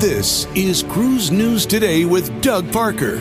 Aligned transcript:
This 0.00 0.46
is 0.54 0.84
Cruise 0.84 1.32
News 1.32 1.66
Today 1.66 2.04
with 2.04 2.40
Doug 2.40 2.70
Parker. 2.70 3.16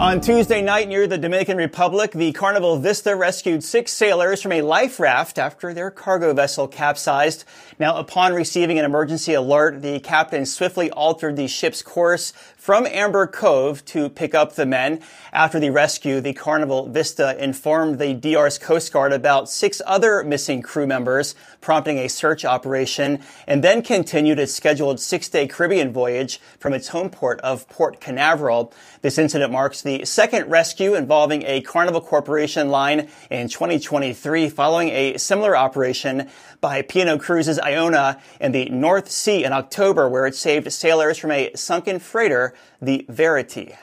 On 0.00 0.20
Tuesday 0.20 0.60
night 0.60 0.88
near 0.88 1.06
the 1.06 1.16
Dominican 1.16 1.56
Republic, 1.56 2.10
the 2.10 2.32
Carnival 2.32 2.78
Vista 2.78 3.14
rescued 3.14 3.62
six 3.62 3.92
sailors 3.92 4.42
from 4.42 4.50
a 4.50 4.60
life 4.60 4.98
raft 4.98 5.38
after 5.38 5.72
their 5.72 5.88
cargo 5.92 6.34
vessel 6.34 6.66
capsized. 6.66 7.44
Now, 7.78 7.96
upon 7.96 8.34
receiving 8.34 8.76
an 8.76 8.84
emergency 8.84 9.34
alert, 9.34 9.82
the 9.82 10.00
captain 10.00 10.46
swiftly 10.46 10.90
altered 10.90 11.36
the 11.36 11.46
ship's 11.46 11.80
course 11.80 12.32
from 12.56 12.86
Amber 12.86 13.28
Cove 13.28 13.84
to 13.86 14.08
pick 14.08 14.34
up 14.34 14.54
the 14.54 14.66
men. 14.66 15.00
After 15.32 15.60
the 15.60 15.70
rescue, 15.70 16.20
the 16.20 16.32
Carnival 16.32 16.88
Vista 16.88 17.40
informed 17.42 17.98
the 18.00 18.14
DR's 18.14 18.58
Coast 18.58 18.92
Guard 18.92 19.12
about 19.12 19.48
six 19.48 19.80
other 19.86 20.24
missing 20.24 20.60
crew 20.60 20.86
members, 20.86 21.36
prompting 21.60 21.98
a 21.98 22.08
search 22.08 22.44
operation, 22.44 23.20
and 23.46 23.62
then 23.62 23.80
continued 23.80 24.38
its 24.40 24.54
scheduled 24.54 24.98
six-day 24.98 25.46
Caribbean 25.46 25.92
voyage 25.92 26.40
from 26.58 26.72
its 26.72 26.88
home 26.88 27.10
port 27.10 27.40
of 27.42 27.68
Port 27.68 28.00
Canaveral. 28.00 28.72
This 29.02 29.18
incident 29.18 29.52
marks 29.52 29.83
the 29.84 30.04
second 30.04 30.50
rescue 30.50 30.94
involving 30.94 31.44
a 31.44 31.60
Carnival 31.60 32.00
Corporation 32.00 32.70
line 32.70 33.08
in 33.30 33.48
2023 33.48 34.48
following 34.48 34.88
a 34.88 35.18
similar 35.18 35.56
operation 35.56 36.28
by 36.60 36.80
P&O 36.82 37.18
Cruises 37.18 37.60
Iona 37.60 38.18
in 38.40 38.52
the 38.52 38.64
North 38.70 39.10
Sea 39.10 39.44
in 39.44 39.52
October 39.52 40.08
where 40.08 40.26
it 40.26 40.34
saved 40.34 40.72
sailors 40.72 41.18
from 41.18 41.30
a 41.30 41.52
sunken 41.54 41.98
freighter, 41.98 42.54
the 42.80 43.04
Verity. 43.10 43.74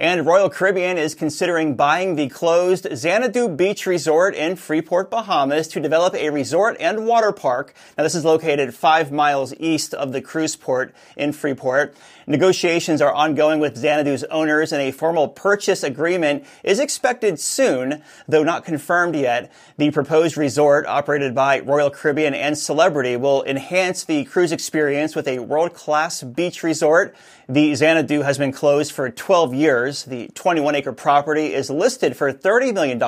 And 0.00 0.24
Royal 0.24 0.48
Caribbean 0.48 0.96
is 0.96 1.14
considering 1.14 1.74
buying 1.74 2.16
the 2.16 2.30
closed 2.30 2.86
Xanadu 2.90 3.50
Beach 3.50 3.84
Resort 3.84 4.34
in 4.34 4.56
Freeport, 4.56 5.10
Bahamas 5.10 5.68
to 5.68 5.78
develop 5.78 6.14
a 6.14 6.30
resort 6.30 6.78
and 6.80 7.06
water 7.06 7.32
park. 7.32 7.74
Now 7.98 8.04
this 8.04 8.14
is 8.14 8.24
located 8.24 8.74
five 8.74 9.12
miles 9.12 9.52
east 9.60 9.92
of 9.92 10.14
the 10.14 10.22
cruise 10.22 10.56
port 10.56 10.94
in 11.18 11.34
Freeport. 11.34 11.94
Negotiations 12.26 13.02
are 13.02 13.12
ongoing 13.12 13.60
with 13.60 13.76
Xanadu's 13.76 14.24
owners 14.24 14.72
and 14.72 14.80
a 14.80 14.90
formal 14.90 15.28
purchase 15.28 15.82
agreement 15.82 16.46
is 16.64 16.78
expected 16.78 17.38
soon, 17.38 18.02
though 18.26 18.44
not 18.44 18.64
confirmed 18.64 19.16
yet. 19.16 19.52
The 19.76 19.90
proposed 19.90 20.38
resort 20.38 20.86
operated 20.86 21.34
by 21.34 21.60
Royal 21.60 21.90
Caribbean 21.90 22.32
and 22.32 22.56
Celebrity 22.56 23.16
will 23.16 23.44
enhance 23.44 24.04
the 24.04 24.24
cruise 24.24 24.52
experience 24.52 25.14
with 25.14 25.28
a 25.28 25.40
world-class 25.40 26.22
beach 26.22 26.62
resort. 26.62 27.14
The 27.48 27.74
Xanadu 27.74 28.22
has 28.22 28.38
been 28.38 28.52
closed 28.52 28.92
for 28.92 29.10
12 29.10 29.52
years 29.54 29.89
The 29.90 30.28
21 30.34 30.74
acre 30.76 30.92
property 30.92 31.52
is 31.52 31.70
listed 31.70 32.16
for 32.16 32.32
$30 32.32 32.72
million. 32.72 32.98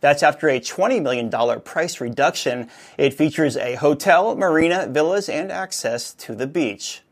That's 0.00 0.22
after 0.22 0.48
a 0.48 0.60
$20 0.60 1.02
million 1.02 1.60
price 1.60 2.00
reduction. 2.00 2.68
It 2.98 3.14
features 3.14 3.56
a 3.56 3.76
hotel, 3.76 4.36
marina, 4.36 4.86
villas, 4.88 5.28
and 5.28 5.50
access 5.50 6.12
to 6.14 6.34
the 6.34 6.46
beach. 6.46 7.02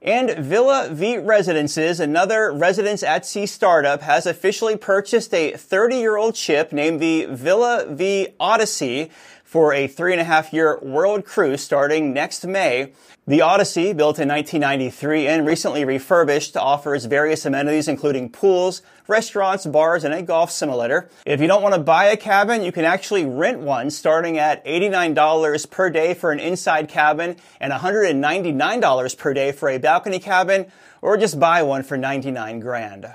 And 0.00 0.30
Villa 0.38 0.90
Vie 0.92 1.16
Residences, 1.16 1.98
another 1.98 2.52
residence 2.52 3.02
at 3.02 3.26
sea 3.26 3.46
startup, 3.46 4.02
has 4.02 4.26
officially 4.26 4.76
purchased 4.76 5.34
a 5.34 5.52
30 5.56 5.96
year 5.96 6.16
old 6.16 6.36
ship 6.36 6.72
named 6.72 7.00
the 7.00 7.26
Villa 7.26 7.84
Vie 7.88 8.28
Odyssey 8.38 9.10
for 9.42 9.72
a 9.72 9.88
three 9.88 10.12
and 10.12 10.20
a 10.20 10.24
half 10.24 10.52
year 10.52 10.78
world 10.82 11.24
cruise 11.24 11.62
starting 11.62 12.12
next 12.12 12.46
May. 12.46 12.92
The 13.26 13.40
Odyssey, 13.40 13.92
built 13.92 14.18
in 14.18 14.28
1993 14.28 15.26
and 15.26 15.46
recently 15.46 15.84
refurbished, 15.84 16.56
offers 16.56 17.06
various 17.06 17.44
amenities 17.44 17.88
including 17.88 18.30
pools, 18.30 18.82
restaurants, 19.06 19.66
bars, 19.66 20.04
and 20.04 20.14
a 20.14 20.22
golf 20.22 20.50
simulator. 20.50 21.10
If 21.26 21.40
you 21.40 21.46
don't 21.46 21.62
want 21.62 21.74
to 21.74 21.80
buy 21.80 22.06
a 22.06 22.16
cabin, 22.16 22.62
you 22.62 22.72
can 22.72 22.84
actually 22.84 23.24
rent 23.24 23.60
one 23.60 23.90
starting 23.90 24.38
at 24.38 24.64
$89 24.64 25.70
per 25.70 25.90
day 25.90 26.14
for 26.14 26.30
an 26.30 26.40
inside 26.40 26.88
cabin 26.88 27.36
and 27.58 27.72
$199 27.72 29.18
per 29.18 29.34
day 29.34 29.52
for 29.52 29.68
a 29.70 29.78
balcony 29.88 30.18
cabin, 30.18 30.66
or 31.00 31.16
just 31.16 31.40
buy 31.40 31.62
one 31.62 31.82
for 31.82 31.96
99 31.96 32.60
grand. 32.60 33.14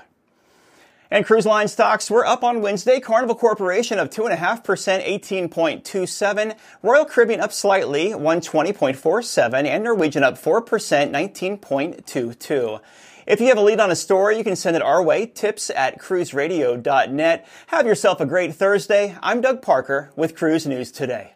And 1.08 1.24
cruise 1.24 1.46
line 1.46 1.68
stocks 1.68 2.10
were 2.10 2.26
up 2.26 2.42
on 2.42 2.62
Wednesday. 2.62 2.98
Carnival 2.98 3.36
Corporation 3.36 4.00
of 4.00 4.10
2.5%, 4.10 5.22
18.27. 5.22 6.56
Royal 6.82 7.04
Caribbean 7.04 7.38
up 7.38 7.52
slightly, 7.52 8.08
120.47. 8.08 9.64
And 9.64 9.84
Norwegian 9.84 10.24
up 10.24 10.34
4%, 10.34 10.64
19.22. 10.66 12.80
If 13.24 13.40
you 13.40 13.46
have 13.46 13.58
a 13.58 13.62
lead 13.62 13.78
on 13.78 13.92
a 13.92 13.96
story, 13.96 14.36
you 14.36 14.42
can 14.42 14.56
send 14.56 14.74
it 14.74 14.82
our 14.82 15.00
way, 15.00 15.26
tips 15.26 15.70
at 15.70 16.00
cruiseradio.net. 16.00 17.48
Have 17.68 17.86
yourself 17.86 18.20
a 18.20 18.26
great 18.26 18.52
Thursday. 18.52 19.16
I'm 19.22 19.40
Doug 19.40 19.62
Parker 19.62 20.10
with 20.16 20.34
Cruise 20.34 20.66
News 20.66 20.90
Today. 20.90 21.30